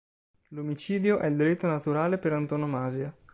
[0.47, 3.15] L'omicidio è il delitto naturale per antonomasia.